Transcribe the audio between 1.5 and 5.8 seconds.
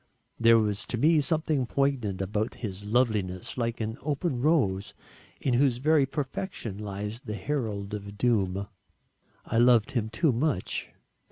poignant about his loveliness like an open rose in whose